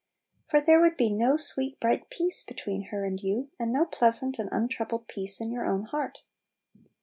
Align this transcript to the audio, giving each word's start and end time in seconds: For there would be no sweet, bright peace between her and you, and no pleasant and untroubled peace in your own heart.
For 0.49 0.59
there 0.59 0.81
would 0.81 0.97
be 0.97 1.11
no 1.11 1.37
sweet, 1.37 1.79
bright 1.79 2.09
peace 2.09 2.41
between 2.41 2.85
her 2.85 3.05
and 3.05 3.21
you, 3.21 3.51
and 3.59 3.71
no 3.71 3.85
pleasant 3.85 4.39
and 4.39 4.49
untroubled 4.51 5.07
peace 5.07 5.39
in 5.39 5.51
your 5.51 5.67
own 5.67 5.83
heart. 5.83 6.23